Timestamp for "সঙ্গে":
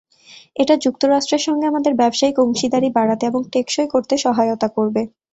1.47-1.65